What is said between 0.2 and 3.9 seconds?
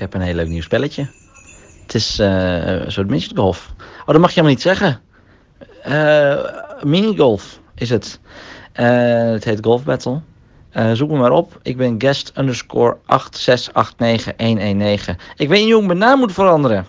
een heel leuk nieuw spelletje. Het is uh, een soort midgetgolf.